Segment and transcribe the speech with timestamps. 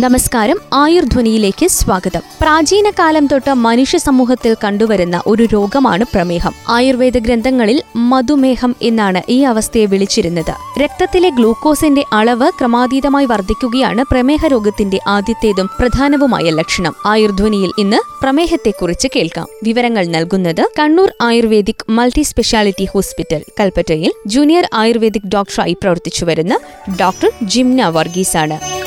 [0.00, 0.56] നമസ്കാരം.
[0.74, 2.20] ആയുർധ്വനിയിലേക്ക് സ്വാഗതം.
[2.40, 6.52] പ്രാചീന കാലം തൊട്ട് മനുഷ്യ സമൂഹത്തിൽ കണ്ടുവരുന്ന ഒരു രോഗമാണ് പ്രമേഹം.
[6.68, 10.80] ആയുർവേദ ഗ്രന്ഥങ്ങളിൽ മധുമേഹം എന്നാണ് ഈ അവസ്ഥയെ വിളിച്ചിരുന്നത്.
[10.80, 16.94] രക്തത്തിലെ ഗ്ലൂക്കോസിന്റെ അളവ് ക്രമാതീതമായി വർദ്ധിക്കുകയാണ് പ്രമേഹ രോഗത്തിന്റെ ആദ്യത്തേതും പ്രധാനവുമായ ലക്ഷണം.
[17.06, 19.46] ആയുർധ്വനിയിൽ ഇന്ന് പ്രമേഹത്തെക്കുറിച്ച് കേൾക്കാം.
[19.62, 26.58] വിവരങ്ങൾ നൽകുന്നത് Kannur ayurvedic multi speciality hospital കൽപ്പറ്റയിൽ ജൂനിയർ ആയുർവേദിക് ഡോക്ടറായി പ്രവർത്തിച്ചു വരുന്ന
[27.00, 28.77] ഡോക്ടർ ജിംന വർഗീസാണ്.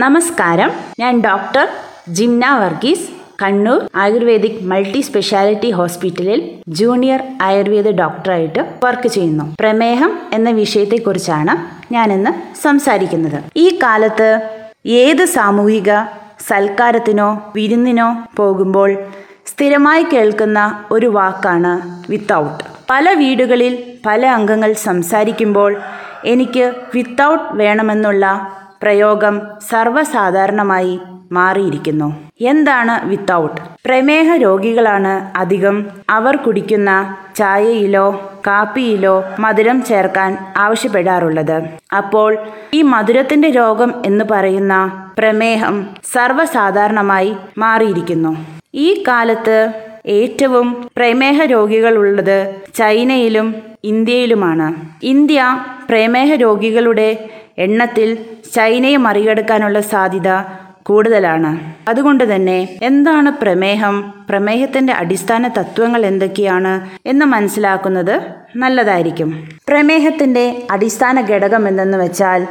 [0.00, 0.70] നമസ്കാരം.
[1.00, 1.64] ഞാൻ doctor
[2.16, 3.08] Jimna Varghese
[3.40, 6.40] Kannur ayurvedic multi speciality ഹോസ്പിറ്റലിൽ
[6.78, 9.44] ജൂനിയർ ആയുർവേദ ഡോക്ടറായിട്ട് വർക്ക് ചെയ്യുന്നു.
[9.60, 11.54] പ്രമേഹം എന്ന വിഷയത്തെക്കുറിച്ചാണ്
[11.92, 13.38] ഞാനിന്ന് സംസാരിക്കുന്നത്.
[13.56, 14.30] ഈ കാലത്ത്
[15.02, 15.90] ഏത് സാമൂഹിക
[16.48, 18.90] സൽക്കാരത്തിനോ വിരുന്നിനോ പോകുമ്പോൾ
[19.46, 20.58] സ്ഥിരമായി കേൾക്കുന്ന
[20.90, 21.74] ഒരു വാക്കാണ്
[22.10, 25.72] വിത്തൗട്ട് പല വീടുകളിൽ പല അംഗങ്ങൾ സംസാരിക്കുമ്പോൾ
[26.24, 28.26] എനിക്ക് വിത്തൗട്ട് വേണമെന്നുള്ള
[28.82, 31.00] പ്രയോഗം സർവസാധാരണമായി
[31.32, 32.14] മാറിയിരിക്കുന്നു.
[32.40, 35.86] എന്താണ് വിത്തൗട്ട് പ്രമേഹ രോഗികളാണ് അധികം.
[36.10, 36.90] അവർ കുടിക്കുന്ന
[37.36, 38.06] ചായയിലോ
[38.46, 41.56] കാപ്പിയിലോ മധുരം ചേർക്കാൻ ആവശ്യപ്പെടാറുള്ളത്.
[41.96, 42.36] അപ്പോൾ
[42.74, 44.74] ഈ മധുരത്തിന്റെ രോഗം എന്ന് പറയുന്ന
[45.18, 48.36] പ്രമേഹം സർവസാധാരണമായി മാറിയിരിക്കുന്നു.
[48.74, 49.58] ഈ കാലത്ത്
[50.06, 52.38] ഏറ്റവും പ്രമേഹ രോഗികളുള്ളത്
[52.74, 54.74] ചൈനയിലും ഇന്ത്യയിലുമാണ്.
[55.02, 58.18] ഇന്ത്യ പ്രമേഹ രോഗികളുടെ എണ്ണത്തിൽ
[58.54, 60.42] ചൈനയെ മറികടക്കാനുള്ള സാധ്യത
[60.82, 61.74] കൂടുതലാണ്.
[61.88, 64.14] അതുകൊണ്ട് തന്നെ എന്താണ് പ്രമേഹം?
[64.28, 68.20] പ്രമേഹത്തിന്റെ അടിസ്ഥാന തത്വങ്ങൾ എന്തൊക്കെയാണ് എന്ന് മനസ്സിലാക്കുന്നത്
[68.56, 69.48] നല്ലതായിരിക്കും.
[69.68, 72.46] പ്രമേഹത്തിന്റെ അടിസ്ഥാന ഘടകം എന്തെന്ന് വെച്ചാൽ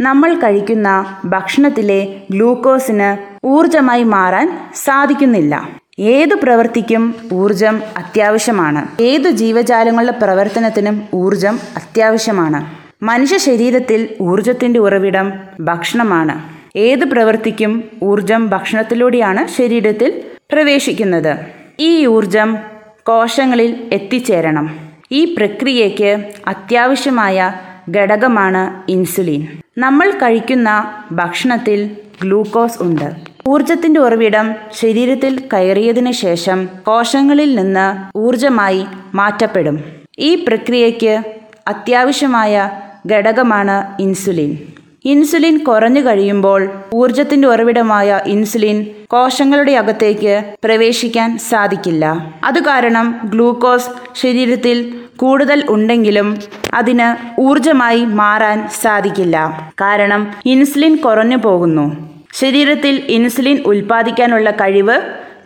[0.00, 5.68] നമ്മൾ കഴിക്കുന്ന ഭക്ഷണത്തിലെ ഗ്ലൂക്കോസിന് ഊർജമായി മാറാൻ സാധിക്കുന്നില്ല.
[5.98, 9.02] ഏതു പ്രവൃത്തിക്കും ഊർജം അത്യാവശ്യമാണ്.
[9.02, 12.83] ഏതു ജീവജാലങ്ങളുടെ പ്രവർത്തനത്തിനും ഊർജം അത്യാവശ്യമാണ്.
[13.04, 16.42] മനുഷ്യ ശരീരത്തിൽ ഊർജത്തിന്റെ ഉറവിടം ഭക്ഷണമാണ്.
[16.78, 20.22] ഏത് പ്രവൃത്തിക്കും ഊർജം ഭക്ഷണത്തിലൂടെയാണ് ശരീരത്തിൽ
[20.52, 21.36] പ്രവേശിക്കുന്നത്.
[21.80, 22.58] ഈ ഊർജം
[23.02, 24.78] കോശങ്ങളിൽ എത്തിച്ചേരണം.
[25.12, 27.52] ഈ പ്രക്രിയയ്ക്ക് അത്യാവശ്യമായ
[27.96, 29.46] ഘടകമാണ് ഇൻസുലിൻ.
[29.78, 31.90] നമ്മൾ കഴിക്കുന്ന ഭക്ഷണത്തിൽ
[32.22, 33.12] ഗ്ലൂക്കോസ് ഉണ്ട്.
[33.48, 39.84] ഊർജത്തിന്റെ ഉറവിടം ശരീരത്തിൽ കയറിയതിനു ശേഷം കോശങ്ങളിൽ നിന്ന് ഊർജമായി മാറ്റപ്പെടും.
[40.18, 41.22] ഈ പ്രക്രിയയ്ക്ക്
[41.66, 42.70] അത്യാവശ്യമായ
[43.12, 44.58] ഘടകമാണ് ഇൻസുലിൻ.
[45.04, 52.32] ഇൻസുലിൻ കുറഞ്ഞു കഴിയുമ്പോൾ ഊർജത്തിന്റെ ഉറവിടമായ ഇൻസുലിൻ കോശങ്ങളുടെ അകത്തേക്ക് പ്രവേശിക്കാൻ സാധിക്കില്ല.
[52.44, 56.38] അത് കാരണം ഗ്ലൂക്കോസ് ശരീരത്തിൽ കൂടുതൽ ഉണ്ടെങ്കിലും
[56.74, 59.70] അതിന് ഊർജമായി മാറാൻ സാധിക്കില്ല.
[59.80, 62.14] കാരണം ഇൻസുലിൻ കുറഞ്ഞു പോകുന്നു.
[62.32, 65.00] ശരീരത്തിൽ ഇൻസുലിൻ ഉൽപ്പാദിക്കാനുള്ള കഴിവ്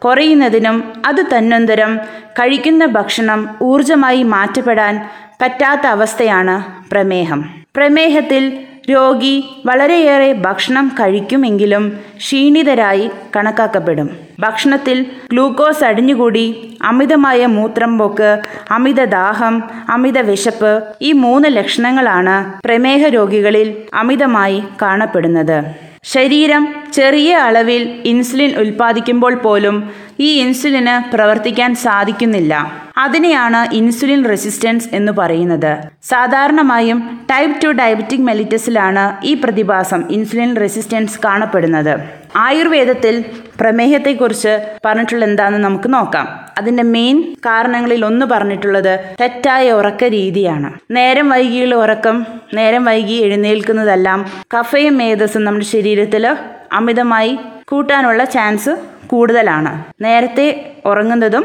[0.04, 1.98] കുറയുന്നതിനും അത് തന്നന്തരം
[2.30, 5.08] കഴിക്കുന്ന ഭക്ഷണം ഊർജമായി മാറ്റപ്പെടാൻ
[5.42, 7.44] പറ്റാത്ത അവസ്ഥയാണ് പ്രമേഹം.
[7.76, 8.58] പ്രമേഹത്തിൽ
[8.90, 14.10] രോഗി വളരെയേറെ ഭക്ഷണം കഴിക്കുമെങ്കിലും ക്ഷീണിതരായി കണക്കാക്കപ്പെടും.
[14.40, 18.38] ഭക്ഷണത്തിൽ ഗ്ലൂക്കോസ് അടിഞ്ഞുകൂടി അമിതമായ മൂത്രം പോക്ക്
[18.70, 25.88] അമിത ദാഹം അമിത വിശപ്പ് ഈ മൂന്ന് ലക്ഷണങ്ങളാണ് പ്രമേഹ രോഗികളിൽ അമിതമായി കാണപ്പെടുന്നത്.
[26.04, 32.82] ശരീരം ചെറിയ അളവിൽ ഇൻസുലിൻ ഉൽപ്പാദിക്കുമ്പോൾ പോലും ഈ ഇൻസുലിന് പ്രവർത്തിക്കാൻ സാധിക്കുന്നില്ല.
[32.96, 35.78] അതിനെയാണ് ഇൻസുലിൻ റെസിസ്റ്റൻസ് എന്ന് പറയുന്നത്.
[36.02, 42.00] സാധാരണമായും ടൈപ്പ് ടു ഡയബറ്റിക് മെലിറ്റസിലാണ് ഈ പ്രതിഭാസം ഇൻസുലിൻ റെസിസ്റ്റൻസ് കാണപ്പെടുന്നത്.
[42.36, 43.24] ആയുർവേദത്തിൽ
[43.60, 46.28] പ്രമേഹത്തെക്കുറിച്ച് പറഞ്ഞിട്ടുള്ള എന്താണെന്ന് നമുക്ക് നോക്കാം.
[46.58, 50.72] അതിന്റെ മെയിൻ കാരണങ്ങളിൽ ഒന്ന് പറഞ്ഞിട്ടുള്ളത് തെറ്റായ ഉറക്ക രീതിയാണ്.
[50.90, 54.26] നേരം വൈകിയുള്ള ഉറക്കം നേരം വൈകി എഴുന്നേൽക്കുന്നതെല്ലാം
[54.58, 56.36] കഫയും മേധസ്സും നമ്മുടെ ശരീരത്തിൽ
[56.72, 59.72] അമിതമായി കൂട്ടാനുള്ള ചാൻസ് കൂടുതലാണ്.
[60.02, 61.44] നേരത്തെ ഉറങ്ങുന്നതും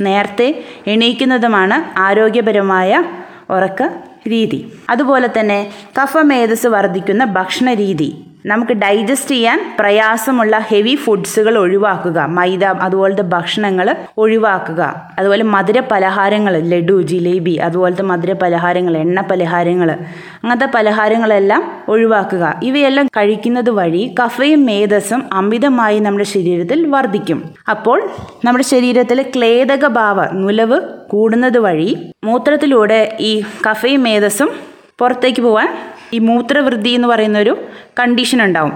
[0.00, 3.04] നേരത്തെ എണീക്കുന്നതുമാണ് ആരോഗ്യപരമായ
[3.50, 3.82] ഉറക്ക
[4.28, 4.72] രീതി.
[4.90, 5.70] അതുപോലെ തന്നെ
[6.02, 8.08] കഫമേധസ് വർദ്ധിക്കുന്ന ഭക്ഷണ രീതി
[8.46, 12.18] നമുക്ക് ഡൈജസ്റ്റ് ചെയ്യാൻ പ്രയാസമുള്ള ഹെവി ഫുഡ്സുകൾ ഒഴിവാക്കുക.
[12.18, 15.08] മൈദ അതുപോലത്തെ ഭക്ഷണങ്ങൾ ഒഴിവാക്കുക.
[15.18, 22.60] അതുപോലെ മധുര പലഹാരങ്ങൾ ലഡു ജിലേബി അതുപോലത്തെ മധുര പലഹാരങ്ങൾ എണ്ണ പലഹാരങ്ങൾ അങ്ങനത്തെ പലഹാരങ്ങളെല്ലാം ഒഴിവാക്കുക.
[22.62, 27.44] ഇവയെല്ലാം കഴിക്കുന്നത് വഴി കഫയും മേധസ്സും അമിതമായി നമ്മുടെ ശരീരത്തിൽ വർദ്ധിക്കും.
[27.70, 28.10] അപ്പോൾ
[28.44, 34.50] നമ്മുടെ ശരീരത്തിലെ ക്ലേദകഭാവ നുലവ് കൂടുന്നത് വഴി മൂത്രത്തിലൂടെ ഈ കഫയും മേധസ്സും
[34.98, 35.78] പുറത്തേക്ക് പോകാൻ
[36.12, 37.64] ഈ മൂത്രവൃദ്ധി എന്ന് പറയുന്ന ഒരു
[37.98, 38.72] കണ്ടീഷൻ ഉണ്ടാവും.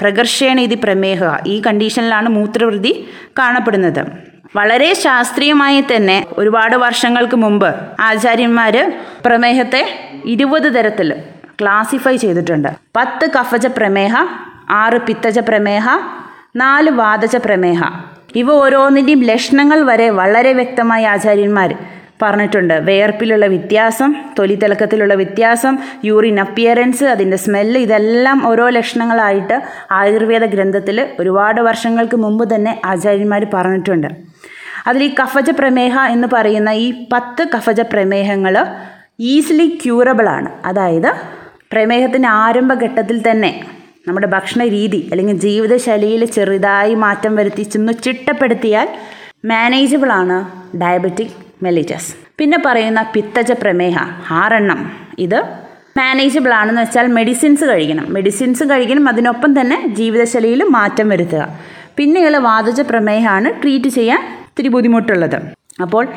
[0.00, 1.24] പ്രകർഷേണ ഇത് പ്രമേഹ.
[1.46, 3.08] ഈ കണ്ടീഷനിലാണ് മൂത്രവൃദ്ധി
[3.38, 4.04] കാണപ്പെടുന്നത്.
[4.56, 8.92] വളരെ ശാസ്ത്രീയമായി തന്നെ ഒരുപാട് വർഷങ്ങൾക്ക് മുമ്പ് ആചാര്യന്മാർ
[9.26, 11.14] പ്രമേഹത്തെ ഇരുപത് തരത്തിൽ
[11.62, 12.68] ക്ലാസിഫൈ ചെയ്തിട്ടുണ്ട്.
[12.96, 14.14] പത്ത് കഫജ പ്രമേഹ
[14.70, 15.88] ആറ് പിത്തജ പ്രമേഹ
[16.56, 17.82] നാല് വാതജ പ്രമേഹ.
[18.34, 21.74] ഇവ ഓരോന്നിന്റെയും ലക്ഷണങ്ങൾ വരെ വളരെ വ്യക്തമായി ആചാര്യന്മാർ
[22.22, 22.74] പറഞ്ഞിട്ടുണ്ട്.
[22.88, 29.58] വേർപ്പിലുള്ള വ്യത്യാസം തൊലിത്തിളക്കത്തിലുള്ള വ്യത്യാസം യൂറിൻ അപ്പിയറൻസ് അതിന്റെ സ്മെല്ല് ഇതെല്ലാം ഓരോ ലക്ഷണങ്ങളായിട്ട്
[30.00, 34.10] ആയുർവേദ ഗ്രന്ഥത്തിൽ ഒരുപാട് വർഷങ്ങൾക്ക് മുമ്പ് തന്നെ ആചാര്യന്മാർ പറഞ്ഞിട്ടുണ്ട്.
[34.86, 38.54] അതിൽ ഈ കഫജ പ്രമേഹ എന്ന് പറയുന്ന ഈ പത്ത് കഫജ പ്രമേഹങ്ങൾ
[39.20, 41.10] ഈസിലി ക്യൂറബിളാണ് അതായത്
[41.72, 43.50] പ്രമേഹത്തിന്റെ ആരംഭഘട്ടത്തിൽ തന്നെ
[44.08, 48.88] നമ്മുടെ ഭക്ഷണ രീതി അല്ലെങ്കിൽ ജീവിതശൈലിയിൽ ചെറുതായി മാറ്റം വരുത്തി ചെന്ന് ചിട്ടപ്പെടുത്തിയാൽ
[49.44, 50.38] മാനേജബിളാണ്
[50.76, 53.96] ഡയബറ്റിക് മെലിറ്റസ് പിന്നെ പറയുന്ന പിത്തജ പ്രമേഹ
[54.30, 54.92] ആറെണ്ണം.
[55.18, 55.42] ഇത്
[55.98, 58.06] മാനേജബിൾ ആണെന്ന് വെച്ചാൽ മെഡിസിൻസ് കഴിക്കണം.
[58.08, 59.08] മെഡിസിൻസ് കഴിക്കണം.
[59.08, 61.58] അതിനൊപ്പം തന്നെ ജീവിതശൈലിയിൽ മാറ്റം വരുത്തുക.
[61.96, 65.36] പിന്നെയുള്ള വാതജ പ്രമേഹമാണ് ട്രീറ്റ് ചെയ്യാൻ ഇത്തിരി ബുദ്ധിമുട്ടുള്ളത്.
[65.82, 66.08] അപ്പോൾ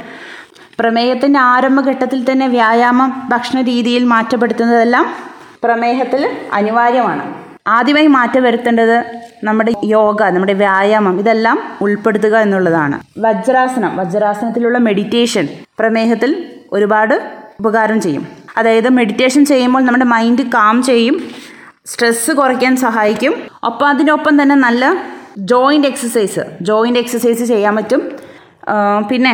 [0.79, 5.15] പ്രമേഹത്തിന്റെ ആരംഭഘട്ടത്തിൽ തന്നെ വ്യായാമം ഭക്ഷണ രീതിയിൽ മാറ്റപ്പെടുത്തുന്നതെല്ലാം
[5.63, 7.50] പ്രമേഹത്തിൽ അനിവാര്യമാണ്.
[7.67, 9.05] ആദ്യമായി മാറ്റം വരുത്തേണ്ടത്
[9.43, 12.99] നമ്മുടെ യോഗ നമ്മുടെ വ്യായാമം ഇതെല്ലാം ഉൾപ്പെടുത്തുക എന്നുള്ളതാണ്.
[13.17, 15.47] വജ്രാസനം വജ്രാസനത്തിലുള്ള മെഡിറ്റേഷൻ
[15.79, 18.27] പ്രമേഹത്തിൽ ഒരുപാട് ഉപകാരം ചെയ്യും.
[18.57, 21.29] അതായത് മെഡിറ്റേഷൻ ചെയ്യുമ്പോൾ നമ്മുടെ മൈൻഡ് കാം ചെയ്യും
[21.85, 23.33] സ്ട്രെസ്സ് കുറയ്ക്കാൻ സഹായിക്കും.
[23.63, 24.95] ഒപ്പം അതിനൊപ്പം തന്നെ നല്ല
[25.37, 28.01] ജോയിന്റ് എക്സസൈസ് ജോയിന്റ് എക്സസൈസ് ചെയ്യാൻ പറ്റും.
[29.09, 29.33] പിന്നെ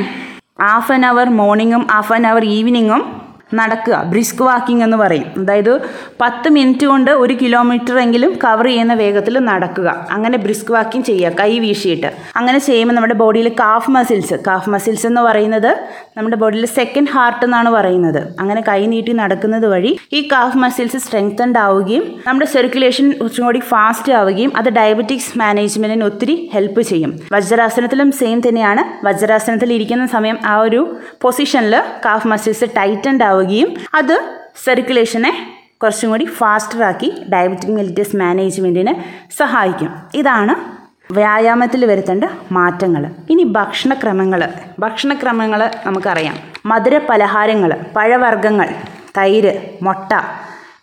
[0.61, 4.03] ഹാഫ് ആൻ അവർ മോർണിംഗും ഹാഫ് ആൻ അവർ ഈവനിങ്ങും നടക്കുക.
[4.03, 5.25] ബ്രിസ്ക് വാക്കിംഗ് എന്ന് പറയും.
[5.37, 5.81] അതായത്
[6.21, 10.07] പത്ത് മിനിറ്റ് കൊണ്ട് ഒരു കിലോമീറ്റർ എങ്കിലും കവർ ചെയ്യുന്ന വേഗത്തിൽ നടക്കുക.
[10.11, 11.31] അങ്ങനെ ബ്രിസ്ക് വാക്കിംഗ് ചെയ്യുക.
[11.39, 12.13] കൈ വീശിയിട്ട്.
[12.35, 15.77] അങ്ങനെ ചെയ്യുമ്പോൾ നമ്മുടെ ബോഡിയിൽ കാഫ് മസിൽസ് കാഫ് മസിൽസ് എന്ന് പറയുന്നത്
[16.17, 18.27] നമ്മുടെ ബോഡിയിൽ സെക്കൻഡ് ഹാർട്ട് എന്നാണ് പറയുന്നത്.
[18.39, 24.13] അങ്ങനെ കൈ നീട്ടി നടക്കുന്നത് വഴി ഈ കാഫ് മസിൽസ് സ്ട്രെങ്തൻഡ് ആവുകയും നമ്മുടെ സർക്കുലേഷൻ കുറച്ചും കൂടി ഫാസ്റ്റ്
[24.13, 27.19] ആവുകയും അത് ഡയബറ്റിക്സ് മാനേജ്മെന്റിന് ഒത്തിരി ഹെൽപ്പ് ചെയ്യും.
[27.31, 29.05] വജ്രാസനത്തിലും സെയിം തന്നെയാണ്.
[29.05, 34.29] വജ്രാസനത്തിൽ ഇരിക്കുന്ന സമയം ആ ഒരു പൊസിഷനിൽ കാഫ് മസിൽസ് ടൈറ്റൻഡ് ആവുകയും അത്
[34.63, 35.53] സർക്കുലേഷനെ
[35.83, 38.93] കുറച്ചും കൂടി ഫാസ്റ്ററാക്കി ഡയബറ്റിക് മെലിറ്റസ് മാനേജ്മെന്റിന്
[39.37, 39.95] സഹായിക്കും.
[40.13, 40.77] ഇതാണ്
[41.13, 43.09] വ്യായാമത്തിൽ വരുത്തേണ്ട മാറ്റങ്ങൾ.
[43.29, 44.49] ഇനി ഭക്ഷണക്രമങ്ങൾ.
[44.79, 46.35] ഭക്ഷണക്രമങ്ങൾ നമുക്കറിയാം.
[46.65, 48.69] മധുര പലഹാരങ്ങൾ പഴവർഗങ്ങൾ
[49.17, 50.13] തൈര് മുട്ട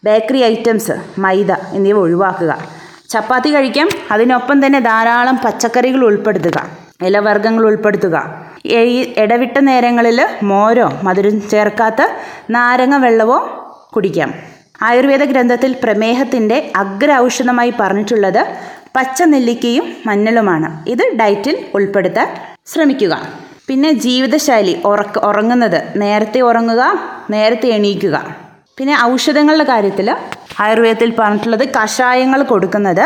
[0.04, 2.58] ബേക്കറി ഐറ്റംസ് മൈദ എന്നിവ ഒഴിവാക്കുക.
[3.08, 3.88] ചപ്പാത്തി കഴിക്കാം.
[4.10, 6.66] അതിനൊപ്പം തന്നെ ധാരാളം പച്ചക്കറികൾ ഉൾപ്പെടുത്തുക.
[7.02, 8.43] ഇലവർഗങ്ങൾ ഉൾപ്പെടുത്തുക.
[8.66, 12.02] ഈ ഇടവിട്ട നേരങ്ങളിൽ മോരോ മധുരം ചേർക്കാത്ത
[12.50, 13.38] നാരങ്ങ വെള്ളമോ
[13.96, 14.30] കുടിക്കാം.
[14.82, 18.42] ആയുർവേദ ഗ്രന്ഥത്തിൽ പ്രമേഹത്തിന്റെ അഗ്ര ഔഷധമായി പറഞ്ഞിട്ടുള്ളത്
[18.96, 20.88] പച്ച നെല്ലിക്കയും മഞ്ഞളുമാണ്.
[20.90, 22.28] ഇത് ഡയറ്റിൽ ഉൾപ്പെടുത്താൻ
[22.66, 23.14] ശ്രമിക്കുക.
[23.68, 26.82] പിന്നെ ജീവിതശൈലി ഉറക്ക ഉറങ്ങുന്നത് നേരത്തെ ഉറങ്ങുക
[27.30, 28.16] നേരത്തെ എണീക്കുക.
[28.78, 30.08] പിന്നെ ഔഷധങ്ങളുടെ കാര്യത്തിൽ
[30.60, 33.04] ആയുർവേദത്തിൽ പറഞ്ഞിട്ടുള്ളത് കഷായങ്ങൾ കൊടുക്കുന്നത്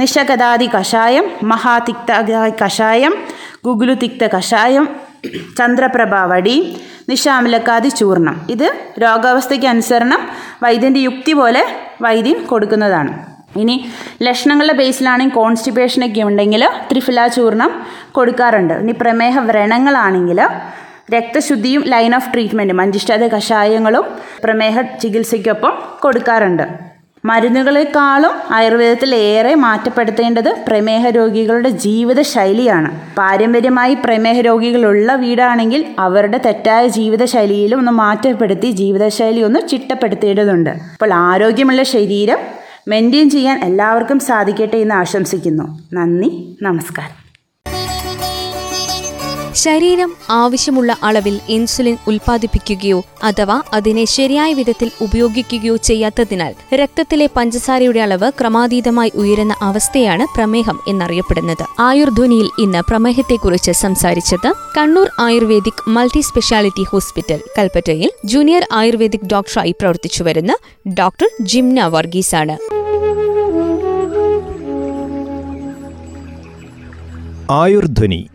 [0.00, 2.12] നിശകഥാതി കഷായം മഹാതിക്ത
[2.64, 3.14] കഷായം
[3.64, 4.88] ഗുഗുലുതിക്ത കഷായം
[5.58, 8.46] ചന്ദ്രപ്രഭ വടി നിശാമിലക്കാതി ചൂർണം.
[8.50, 8.72] ഇത്
[9.02, 10.28] രോഗാവസ്ഥയ്ക്ക് അനുസരണം
[10.62, 11.64] വൈദ്യന്റെ യുക്തി പോലെ
[12.02, 13.12] വൈദ്യൻ കൊടുക്കുന്നതാണ്.
[13.56, 13.90] ഇനി
[14.22, 17.70] ലക്ഷണങ്ങളുടെ ബേസിലാണെങ്കിൽ കോൺസ്റ്റിപ്പേഷനൊക്കെ ഉണ്ടെങ്കിൽ ത്രിഫില ചൂർണം
[18.12, 18.74] കൊടുക്കാറുണ്ട്.
[18.74, 20.40] ഇനി പ്രമേഹ വ്രണങ്ങളാണെങ്കിൽ
[21.14, 24.04] രക്തശുദ്ധിയും ലൈൻ ഓഫ് ട്രീറ്റ്മെന്റും മഞ്ചിഷ്ടാത കഷായങ്ങളും
[24.44, 25.72] പ്രമേഹ ചികിത്സയ്ക്കൊപ്പം
[26.02, 26.97] കൊടുക്കാറുണ്ട്.
[27.28, 32.90] മരുന്നുകളെക്കാളും ആയുർവേദത്തിൽ ഏറെ മാറ്റപ്പെടുത്തേണ്ടത് പ്രമേഹ രോഗികളുടെ ജീവിത ശൈലിയാണ്.
[33.18, 40.70] പാരമ്പര്യമായി പ്രമേഹ രോഗികളുള്ള വീടാണെങ്കിൽ അവരുടെ തെറ്റായ ജീവിത ശൈലിയിലും ഒന്ന് മാറ്റപ്പെടുത്തി ജീവിതശൈലി ഒന്ന് ചിട്ടപ്പെടുത്തേണ്ടതുണ്ട്.
[40.70, 42.38] അപ്പോൾ ആരോഗ്യമുള്ള ശരീരം
[42.88, 45.78] മെയിന്റെയിൻ ചെയ്യാൻ എല്ലാവർക്കും സാധിക്കട്ടെ എന്ന് ആശംസിക്കുന്നു.
[45.92, 47.27] നന്ദി നമസ്കാരം.
[49.58, 59.12] ശരീരം ആവശ്യമുള്ള അളവിൽ ഇൻസുലിൻ ഉൽപ്പാദിപ്പിക്കുകയോ അഥവാ അതിനെ ശരിയായ വിധത്തിൽ ഉപയോഗിക്കുകയോ ചെയ്യാത്തതിനാൽ രക്തത്തിലെ പഞ്ചസാരയുടെ അളവ് ക്രമാതീതമായി
[59.14, 61.64] ഉയരുന്ന അവസ്ഥയാണ് പ്രമേഹം എന്നറിയപ്പെടുന്നത്.
[61.78, 70.54] ആയുർധ്വനിയിൽ ഇന്ന് പ്രമേഹത്തെക്കുറിച്ച് സംസാരിച്ചത് Kannur ayurvedic multi speciality hospital കൽപ്പറ്റയിൽ ജൂനിയർ ആയുർവേദിക് ഡോക്ടറായി പ്രവർത്തിച്ചു വരുന്ന
[70.88, 72.56] doctor Jimna വർഗീസാണ്.
[77.50, 78.28] Ayurdhwani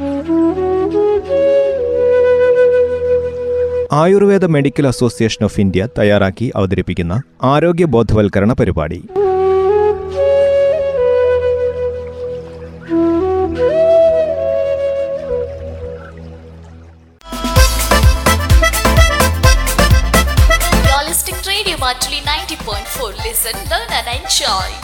[3.94, 7.16] Ayurveda medical association of India തയ്യാറാക്കി അവതരിപ്പിക്കുന്ന
[7.54, 9.02] ആരോഗ്യ ബോധവൽക്കരണ പരിപാടി
[21.84, 24.83] Matruli 90.4 listen learn and enjoy.